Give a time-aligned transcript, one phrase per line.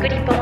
[0.00, 0.32] クリポ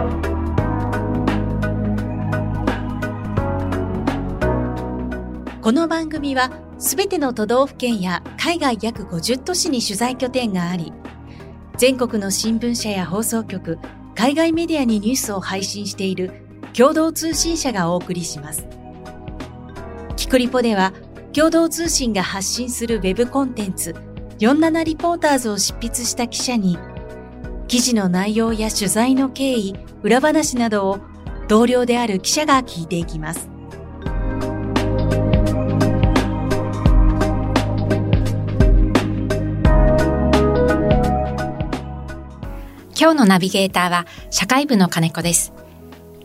[5.62, 10.92] この番組はすべての都道府県や海外約50都市に取材拠点があり
[11.78, 13.78] 全国の新聞社や放送局
[14.14, 16.32] 海外メディアにニュースを配信している
[16.74, 18.66] 共同通信社がお送りします。
[20.16, 20.92] キクリポでは
[21.32, 23.94] 共同通信が発信するウェブコンテンツ
[24.38, 26.78] 47リポーターズを執筆した記者に
[27.68, 31.00] 記事の内容や取材の経緯、裏話などを
[31.48, 33.48] 同僚である記者が聞いていきます。
[42.98, 45.52] 今日のナビゲーターは社会部の金子です。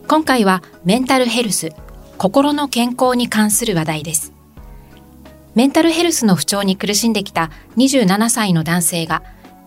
[0.06, 1.70] 今回はメンタルヘルス、
[2.18, 4.32] 心の健康に関する話題です。
[5.56, 9.22] メンタルヘルスの不調に苦しんできた27歳の男性が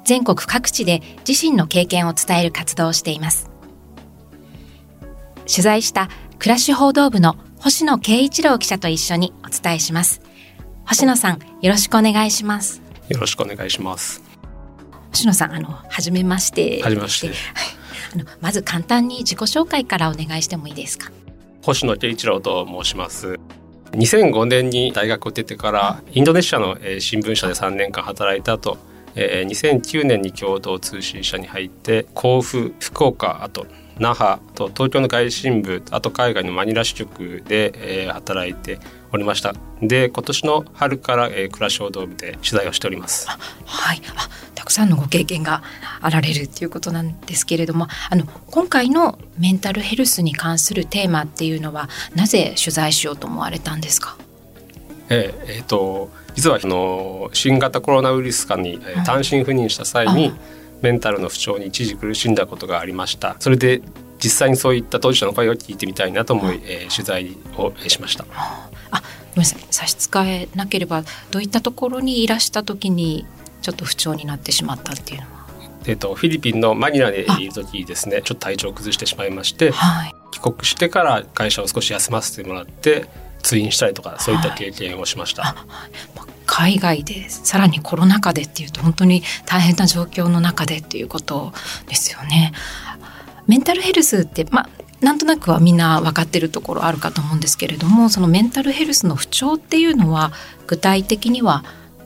[0.05, 3.49] 全国各地で自身の経験を伝える活動をしています。
[5.47, 10.21] 取材した暮らし報道部の星野圭一郎記者と一緒にお伝えします。
[10.87, 12.81] 星野さん、よろしくお願いします。
[13.09, 14.21] よろしくお願いします。
[15.11, 16.81] 星野さん、あの、はじめまして。
[16.83, 17.31] はじめまして。
[18.13, 21.11] あの、まず簡単に自己紹介からお願いしてもいいですか？
[21.63, 23.39] 星野圭一郎と申します。
[23.91, 28.77] 2005年に大学を出てからインドネシアの新聞社で3年間働いた後
[29.15, 33.65] えー、2009年に共同通信社に入って甲府福岡あと
[33.97, 37.71] 那覇と東京の外信部あと海外のマニラ支局で、
[38.03, 38.79] えー、働いて
[39.13, 39.53] おりました。
[39.81, 43.29] で今年の春から、えー、暮らし報道部で取材をしております。
[43.29, 44.01] はい。
[44.15, 45.61] あたくさんのご経験が
[46.01, 54.17] あられるということなんですけれどもあの今回のメンタルヘルスに関するテーマっていうのはなぜ取材しようと思われたんですか？
[55.09, 60.33] えー、えー、と実はあの新型コロナウイルス禍に単身赴任した際に
[60.81, 63.35] メンタルの不調に一時苦しんだことがありました。
[63.39, 63.81] それで
[64.23, 68.25] 実際にそういった当事者の声を聞いてみたいなと思い、えー、取材をしました。
[68.91, 69.61] あごめんなさい。
[69.71, 73.25] 差し支えなければどういったところにいらした時に
[73.61, 75.35] ちょっと不調になってしまったっていうのは。
[75.87, 78.21] えーと、フィリピンのマニラにいる時ですね。
[78.23, 83.05] ちょっと体調を崩してしまいまして、はい、帰国してから会社を少し休ませてもらって
[83.45, 85.43] 通院したりとかそういった経験をしました。
[85.43, 85.55] はい、
[86.45, 91.53] 海外でさらにコロナ禍でっていうと本当に大変な状況の中でっていうこと
[91.87, 92.53] ですよね。
[93.47, 94.69] メンタルヘルスってまあ
[95.01, 100.31] なんとなくはみんな分かってるところあるかと思うんですけれどもそのメンタルヘルスの不調っていうのは
[100.65, 101.63] 具体的には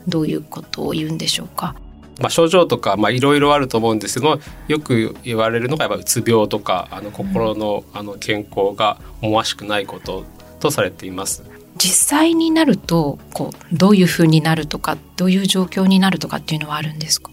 [0.07, 1.75] どういうことを言うんでしょうか？
[2.19, 10.25] まあ、症状とかいろいろあると思うんですけどもよく言われるのがやっぱうつ病とかあの心のあの健康が思わしくないこと
[10.59, 11.43] とされています。
[11.77, 17.31] 実際になるとこうどういうふうになるとかどういう状況になるとかっていうのはあるんですか？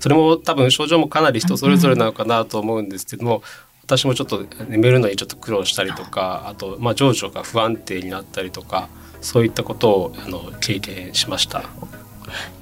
[0.00, 3.42] それも多分症状もかなり人それぞれなのかなと思うんですけども、うん、
[3.84, 8.88] 私もちょっと眠るのにちょっと苦労したりとかあとまあ情緒が不安定になったりとか
[9.20, 11.62] そういったことをあの経験しました。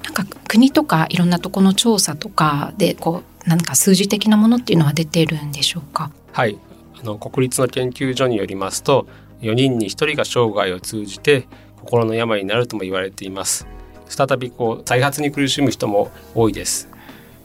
[0.05, 6.11] なんか国とかいろんなところの調査とかでこう何か数字的なものっていうのは出てるんでしょうか？
[6.33, 6.59] はい
[7.01, 9.07] あの国立の研究所によりますと
[9.41, 13.67] 4人に1人が生涯を通じて心の病になるとも言われています。
[14.09, 16.89] 再びこう再発に苦しむ人も多いです。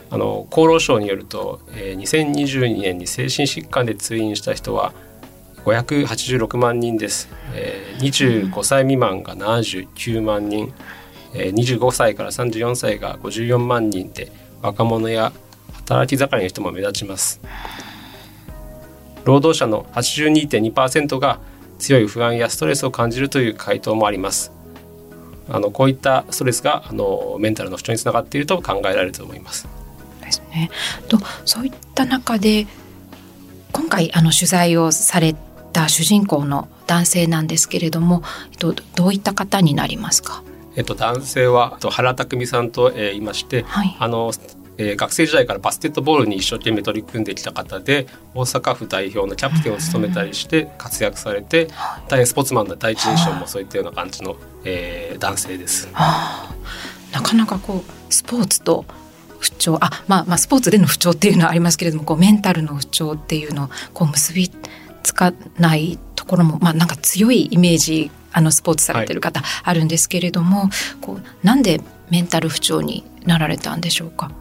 [0.10, 4.94] あの厚労省によると、えー、2022年に精神疾患で通院した人は
[5.64, 10.74] 586万人です、えー、25歳未満が79万人、
[11.34, 15.32] えー、25歳から34歳が54万人で若者や
[15.74, 17.42] 働き盛りの人も目立ちます。
[19.24, 21.40] 労働者の82.2%が
[21.82, 24.52] 強い不安やストレスを感じるという回答もあります。
[25.50, 29.68] あのこういったストレスがあのメンタルの不調につながっていると考えられると思います。
[30.22, 30.70] ですね。
[31.10, 32.68] とそういった中で
[33.74, 35.36] 今回あの取材をされ
[35.74, 38.22] た主人公の男性なんですけれども、
[38.52, 40.44] えっと、どういった方になりますか？
[40.76, 44.32] えっと、男性は原拓さんと、えー、言いまして、はい、あの
[44.82, 51.68] えー、学生時代からバスケットボールに一生懸命取り組んできた方で大阪府代表のキャプテンを務めたりして活躍されて
[52.08, 55.88] 大変スポーツマンの第一印象もそういったような感じの、えー、男性です。
[55.94, 58.86] なかなかこうスポーツと
[59.40, 64.52] 不調あ、まあ、まあスポーツでの不調っていうのはありますけれどもこうメンタルの不調っていうのをこう結び
[65.04, 70.70] つかないところも、まあ、なんか強いイメージあのスポーツされてる方あるんですけれども、はい、
[71.02, 74.32] こうなんでメンタル不調になられたんでしょうか？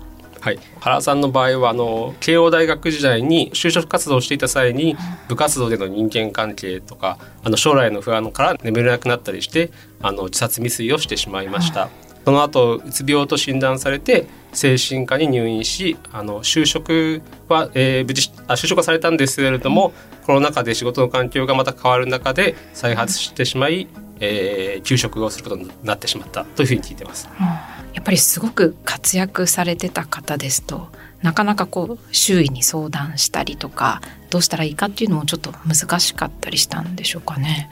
[0.41, 4.97] はい、原さんの場合はあの慶応大学時代に就職活動をしていた際に
[5.29, 9.71] 部活動での人間関係とかあの将来の不安から眠れなくなったりして
[10.01, 11.89] あの自殺未遂をしてしまいました。
[12.25, 19.93] その後うつ病と診断されて精神科に入院しあの就職は、えー、無事あ就職はされたんですけれども、
[20.27, 23.89] コロナ禍で仕事の環境がまた変わる中で再発してしまい、
[24.21, 27.29] えー、休職をすることになってしまったというふうに聞いてます。
[27.39, 27.55] うん、や
[28.01, 30.89] っぱりすごく活躍されてた方ですと
[31.23, 34.01] なかなかこう周囲に相談したりとか
[34.31, 37.71] どうしたらいいかっていうのもちょっと難しかったりしたんでしょうかね。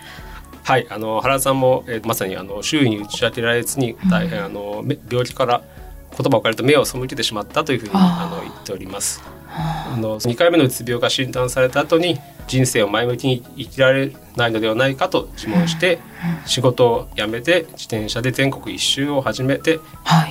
[0.64, 5.62] はい、あの原田さんも、えー、まさにあの周囲に打ち明けられずに大変、うん、あの病気から
[6.10, 9.22] 言葉を変えると目を背けてしまったというふうにあの言っております。
[9.58, 15.98] あの2回目のうつ病が診断された後に人生を前向きに生きられないのではないかと自問して
[16.46, 19.80] 仕事を辞めて自転車で全国一周を始めて、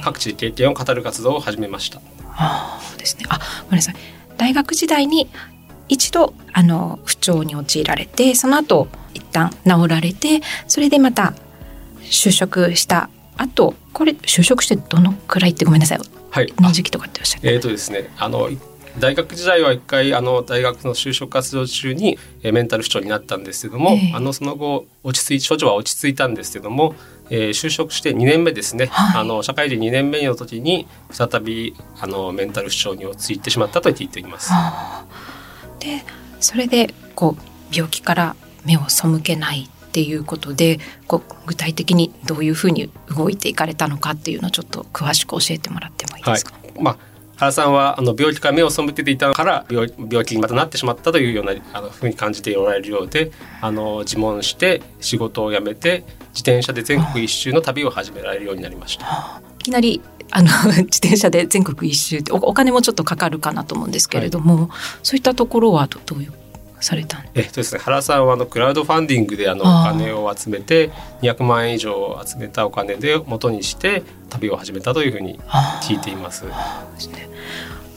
[0.04, 2.02] 各地経験を語る活動を始めました。
[2.40, 3.26] あですね。
[3.30, 3.96] あ、ごめんなさい。
[4.38, 5.30] 大学時代に
[5.90, 11.34] 一度あの不調に陥られて、その後一旦治られて、それでまた
[12.02, 16.00] 就職した後、これ就職してどのくらいってごめんなさい。
[16.30, 16.54] はい。
[16.60, 17.52] の時期とかっておっしゃって。
[17.52, 18.10] えっ、ー、とですね。
[18.18, 18.50] あの
[19.00, 26.96] 大学時代は一回あの大学の就職活動中にえメンタル不調になったんですけども、えー、あのその後落ち着い症状は落ち着いたんですけども、
[27.30, 34.52] えー、就職して2年目ですね、はい、あの社会人2年目の時に再びあのメンタル不調に陥ってしまったと聞いています。
[35.80, 36.04] で
[36.40, 38.36] それでこう病気から
[38.66, 46.54] 目を背けないっていうことでこう具体的にどういうふうに動いていかれたのかっていうのをちょっと詳しく教えてもらってもいいですか？
[46.54, 46.98] はい、まあ
[47.38, 53.32] 原さんはあの病気から目を背けていたから病病気にまたなってしまったというようなあのふうに感じておられるようで
[53.62, 59.42] あの自問して仕事を辞めて自転車で全国一周の旅を始められるようになりました。
[59.60, 60.02] いきなり
[60.32, 64.68] あの 自転車で全国一周ってお金もちょっとかかるかなと思うんですけれども、はい、
[65.04, 66.34] そういったところはどういう
[66.80, 67.82] されたえっとですね。
[67.82, 70.92] 原さんはあのクラウドファンディングであのお金を集めて
[71.22, 75.40] 200万円以上集めたお金で元にして旅を始めたというふうに
[75.82, 76.46] 聞いています。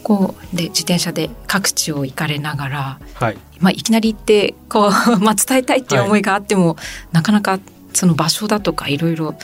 [0.02, 3.38] こうで自転車で各地を行かれながら、はい。
[3.58, 6.76] まあ、いきなり行ってこう、まあ、伝えたいっていう思いがあっても、はい、
[7.12, 7.58] なかなか
[7.92, 9.34] その場所だとかいろいろ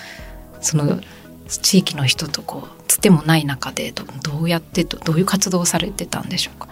[0.62, 1.00] その
[1.48, 6.68] 地域の人とこうつてもない中でどどうやってどどういう活動をされてたんでしょうか？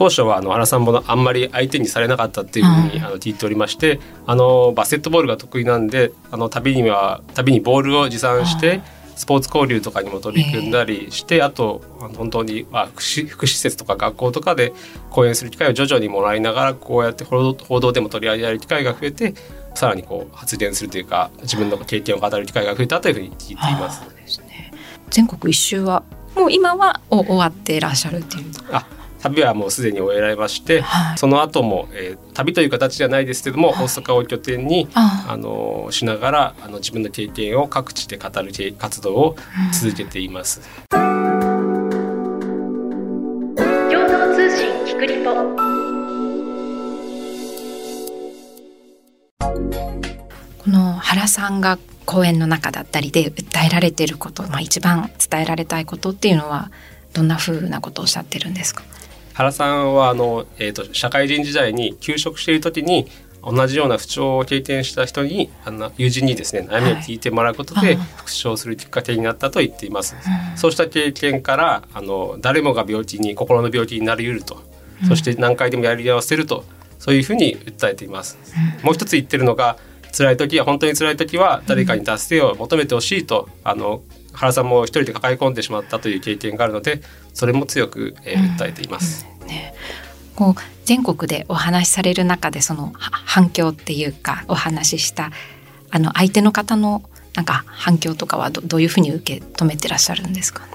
[0.00, 8.80] 当初はあの原さんもあんまり相手にされなかったっていうふうにあの聞いておりましてあのバスケットボールが得意なんであの旅には旅にボールを持参して
[9.14, 11.82] スポーツ交流とかにも取り組んだりして、あと
[12.16, 14.72] 本当に、まあ、福祉福祉施設とか学校とかで
[15.10, 19.34] 講演する機会を徐々にもらいながらこうやって報道でも取り上げられる機会が増えて
[19.74, 24.00] さらにこう発言するというか自分の経験を語る機会が増えたというふうに聞いています。
[24.40, 24.72] ね、
[25.10, 26.02] 全国一周は
[26.34, 28.44] もう今は終わっていらっしゃるっていう。
[28.72, 28.86] あ
[29.22, 39.36] 旅はもうすでに終えられまして、はい、その後も、えー、旅という形じゃないですけども、はい、大阪を拠点にあのしながらあの自分の経験を各地で語る活動を
[39.72, 40.60] 続けています。
[40.90, 40.98] 共
[44.08, 45.34] 同通信キクリポ。
[50.64, 56.70] この原さんが講演の中だったりで訴えられていること、まあ、一番伝えられたいことっていうのは
[57.12, 58.82] どんなふうなことをおっしゃってるんですか？
[59.40, 63.06] 原さんはあの、えーと、社会人時代に休職している時に
[63.42, 70.14] 同じような不調を経験した人にあの友人にですね悩みを聞いてもらうことで復唱するきっかけになったと言っています。
[70.56, 74.62] そうした経験からあの誰もが病気に心の病気になりうると、
[75.08, 76.64] そして何回でもやり合わせると。
[76.98, 78.36] そういうふうに訴えています。
[78.82, 79.78] もう一つ言ってるのが
[80.12, 87.02] 辛い時は本当に辛い時は誰かに助けを求めてほしいとあの原さんも一人で抱え込んでしまったという経験があるので
[87.34, 89.26] それも強く、えー、訴えています。
[89.40, 89.46] うん。
[89.48, 89.74] ね、
[90.36, 95.30] こう全国でお話しされる中でその反響っていうかお話しした
[95.90, 97.02] あの相手の方の
[97.34, 100.72] なんか反響とかはどどういうふうに受け止めてらっしゃるんですかね？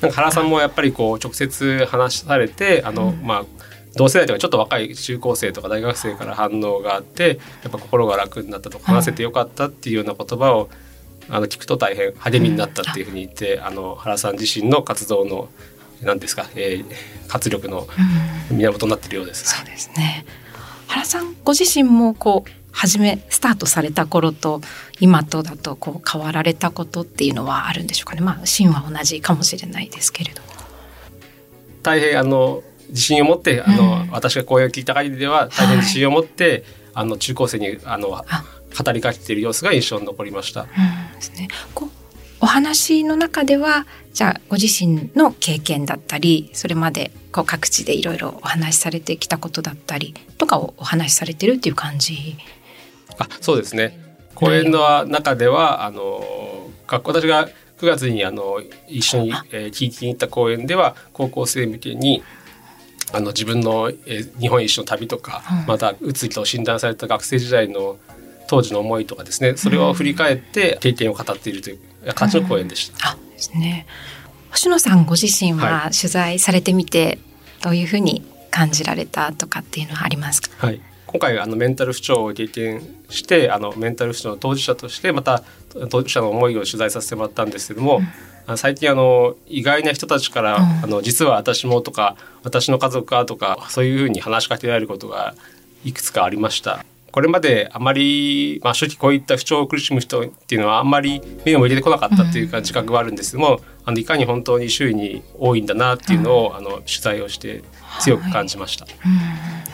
[0.00, 3.44] なんか原さんもやっぱりこう直接話されてあの、うん、まあ
[3.96, 10.68] 同世代とかちょっと若い中高生とか大学生から反応があってやっぱ心が楽になったとか話せてよかったっていうような言葉を
[11.30, 15.48] あの聞くと大変励みになったっていうふうに言って、うん、あの原さん自身の活動の
[16.02, 17.86] 何ですか、えー、活力の
[18.50, 19.44] 源になっているようです。
[19.56, 20.24] そうですね。
[20.86, 24.60] 原さんご自身もこう初めスタートされた頃と
[25.00, 28.20] 今とだとこう変わられたことっていうのはあるんでしょうかね。
[28.20, 30.40] まあ芯は同じかもしれないですけれど
[31.82, 38.24] 大変あの自信を持ってあの、うん、私が声を聞いた限りでは大変自信を持って、はい、あの中高生にあの
[38.76, 40.62] 語りかけている様子が印象に残りました。
[40.62, 40.68] うん
[41.16, 41.48] ですね、
[42.40, 52.36] お話の中ではじゃあご自身の経験だったりそれまでこう各地でいろいろお話しされてきたことだったりとかをお話しされてるっていう感じ？
[53.18, 53.98] あそうですね。
[54.34, 57.48] 講演の中ではあの私が
[57.78, 62.22] 9月にあの一緒に、えー、聞きに行った講演では高校生向けに
[63.12, 67.98] あの自分の、えー、日本一周の旅とか、うん、またうつと診断された学生時代の
[68.48, 73.12] 当時の思いとかですねそれを振り返って経験を語っているという感じの講演でした。
[73.12, 73.86] うん、ですね。
[74.50, 77.18] 星野さんご自身は取材されてみて、
[77.62, 85.42] どういうふうに感じられたとかっていうのはありますか、はい、今回あのメンタル不調を経験してあのメンタル不調の当事者としてまた
[85.90, 88.00] 当事者の思いを取材させてもらったんですけども、
[88.46, 95.34] うん、最近あの意外な人たちから、うん、あの実は私もとか私の家族はとかそういうふうに話しかけられることが
[95.84, 96.84] いくつかありました。
[97.18, 107.64] これまであまり、まあ、正直こういった不調を苦しむ人っていうのはあんまり目を向けてこなかったっていうか自覚はあるんですけども、うん、あのいかに本当に周囲に多いんだなっていうのを、うん、あの取材をして
[107.98, 108.84] 強く感じました。
[108.84, 108.94] はい。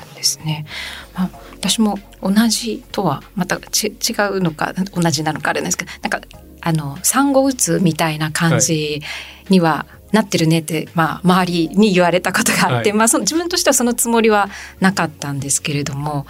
[0.09, 0.65] うん、ですね、
[1.13, 3.93] まあ、私も同じとはまたち違
[4.31, 6.23] うのか同じなのかあれなんですけどなんか
[6.63, 9.03] あの産後うつみたいな感じ
[9.51, 9.85] には、
[10.15, 14.49] なってるねって、まあ、周りに言われたことがあって、はい、まあ、その自分としてはそのつもりは
[14.79, 16.25] なかったんですけれども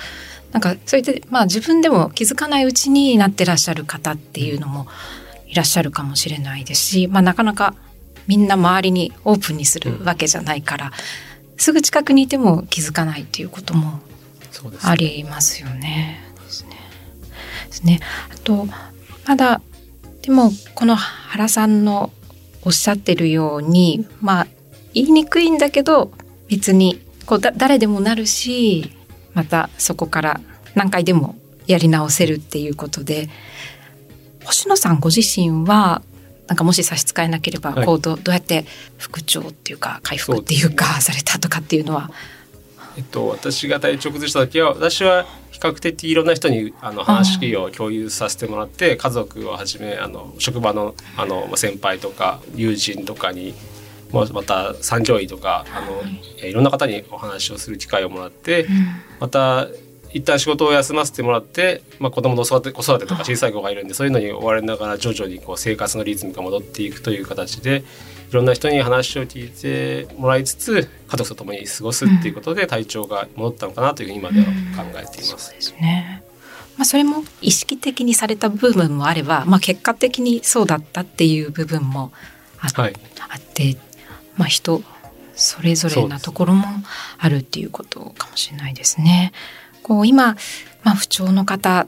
[0.54, 4.86] なんかそれで、まあ、自分でも気づかないうちになってらっしゃる方っていうのも
[5.48, 7.74] いらっしゃるかもしれないですし、まあ、なかなか
[8.28, 10.92] みんな周りにオープンにするわけじゃないから、
[11.56, 13.98] すぐ近くにいても気づかないっていうことも
[14.82, 16.20] ありますよね。
[16.44, 16.70] ですね。
[17.66, 18.00] ですね。
[18.32, 18.66] あと
[19.26, 19.60] まだ
[20.22, 22.12] でもこの原さんの
[22.62, 24.46] おっしゃってるようにまあ
[24.94, 26.12] 言いにくいんだけど
[26.48, 28.93] 別にこうだ誰でもなるし
[29.34, 30.40] またそこから
[30.74, 31.36] 何回でも
[31.66, 33.28] やり直せるっていうことで
[34.44, 36.02] 星野さんご自身は
[36.46, 38.66] なんかもし差し支えなければ、こうどどうやって
[38.98, 42.10] 復調っていうか回復っていうかされたとかっていうのは？
[42.96, 53.54] えっと、私が体調崩した時は私は比較的いろんな人にあの話を共有させてもらって家族をはじめあの職場のあの先輩とか友人とかに
[54.14, 56.04] また産業医とかあの、は
[56.44, 58.70] い、いろんな方にお話をする機会をもらって、うん、
[59.20, 59.68] また
[60.12, 67.82] 一旦仕事を休ませてもらって、まあ、子供の子育て子育てとか小さい子がいるんでそういうのに追われながら徐々にこう生活のリズムが戻っていくという形で
[68.30, 75.50] いろんな人に話を聞いてもらいつつ家族と共に過ごすっていうことで体調が戻ったのかなというふうに今では考えています。
[75.50, 76.22] うん、ですね。
[76.76, 82.12] まあ、それも意識的にされた部分もあれば、まあ、結果的にそうだったっていう部分も
[82.58, 82.94] あはい、
[83.28, 83.76] あって
[84.36, 84.82] まあ、人
[85.36, 86.66] それぞれなところも
[87.18, 89.32] あるっていうことかもしれないですね。
[89.82, 90.36] こう今、
[90.82, 91.86] まあ、不調の方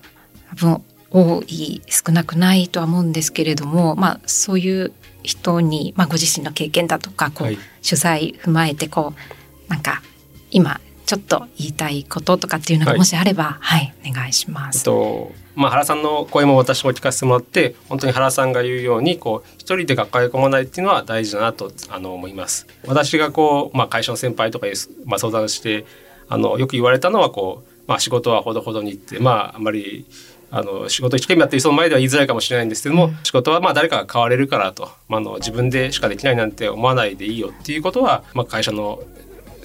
[0.51, 10.03] 多分多い少なくないとは思うんですけれども、まあ、そういう人に、まあ、ご自身の経験だとかこう、はい、取材踏まえてこうなんか
[10.51, 14.85] 今ちょっと言いたいこととかっていうのがもしあれば、はい、はい、お願いします。
[14.85, 22.67] とまあ、原さんの声も私も聞かせてもらって本当に原さんが言うようにこう一人で抱え込まないっていうのは大事だなとあの思います。
[22.87, 24.75] 私がこう、まあ、会社の先輩とかに、
[25.07, 25.87] まあ、相談して
[26.29, 30.07] あのよく言われたのはこう、まあ、仕事はほどほどにってまああんまり
[30.51, 39.03] あの仕事一生懸命やってる人の前では言いづらいかもしれないんですけども、うん、仕事はまあ誰かが変われるからと、まあ、の自分でしかできないなんて思わないでいいよっていうことは、まあ、会社の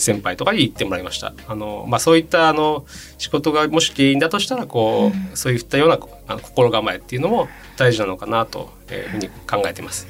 [0.01, 1.34] 先輩とかに言ってもらいました。
[1.48, 2.86] あのまあ、そういったあの
[3.17, 10.08] 仕事がもし原因だとしたらこう、うん、そういったようなあの心構えっていうのも大事なのかなというふうに考えています。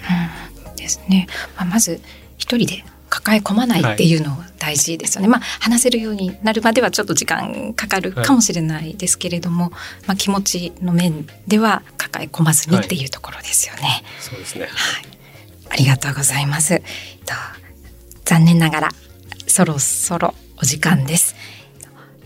[0.67, 1.27] うん、ですね。
[1.57, 2.01] まあ、まず
[2.37, 9.71] 一人で抱え込まないっていうの大事ですよね、はい、まあ話せるようになるまではちょっと時間かかるかもしれないですけれども、はい、
[10.07, 13.81] まあ気持ちの面では抱え込まずにっていうところですよね。
[13.81, 14.61] はい、そうですね。
[14.61, 14.71] はい。
[15.71, 16.79] ありがとうございます。
[16.79, 16.83] と
[18.23, 18.89] 残念ながら
[19.51, 21.35] そろそろお時間です。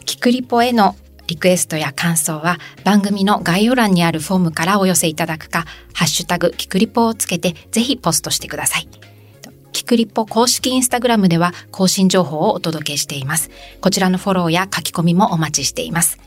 [0.05, 0.95] キクリポへの
[1.27, 8.87] リクエストや感想は番組の概要欄にあるフォームからお寄せいただくか、ハッシュタグキクリポをつけてぜひポストしてください。
[9.71, 13.49] キクリポ公式インスタグラムでは更新情報をお届けしています。
[13.81, 16.19] こちらのフォローや書き込みもお待ちしています。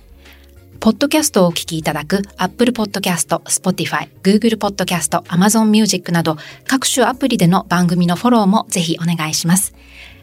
[0.80, 6.36] ポッドキャストをお聞きいただく Apple Podcast、Spotify、Google Podcast、Amazon Music など
[6.66, 9.74] 各種アプリでの番組のフォローもぜひお願いします。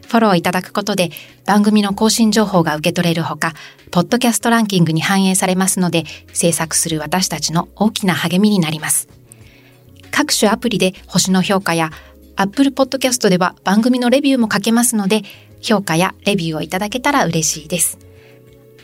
[0.06, 1.10] フォローいただくことで
[1.44, 3.54] 番組の更新情報が受け取れるほか、
[3.90, 9.08] ポッドキャストランキングに反映されますので、制作する私たちの大きな励みになります。
[10.10, 11.90] 各種アプリで星の評価や
[12.36, 15.22] Apple Podcast では番組のレビューも書けますので、
[15.60, 17.98] 評価やレビューをいただけたら嬉しいです。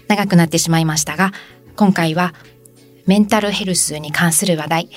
[0.08, 1.32] 長くなってしまいましたが、
[1.76, 2.34] 今回は
[3.06, 4.88] メンタルヘルスに関する話題、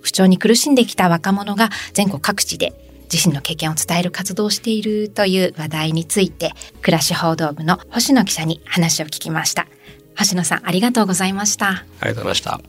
[0.00, 9.66] 不調に苦しんできた若者が全国各地で自身の経験を伝える活動をしているという話題について、暮らし報道部の星野記者に話を聞きました。
[10.16, 11.68] 星野さん、ありがとうございました。
[11.68, 12.60] ありがとうございました。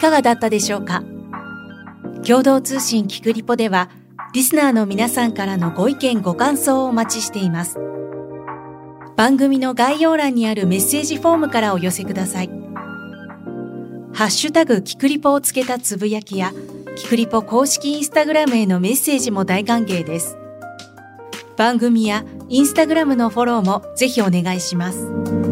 [0.00, 1.02] かがだったでしょうか？
[2.24, 3.90] 共同通信キクリポでは
[4.32, 7.78] リスナーの皆さんからのご意見ご感想をお待ちしています
[9.16, 12.50] 番組の概要欄にあるメッセージフォームからお寄せください
[14.18, 16.52] ハッシュタグキクリポをつけたつぶやきや
[16.96, 20.36] キクリポ公式インスタグラムへのメッセージも大歓迎です
[21.56, 25.47] 番組やインスタグラムのフォローもぜひお願いします。